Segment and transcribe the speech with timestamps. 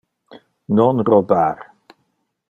[0.77, 1.57] Non robar.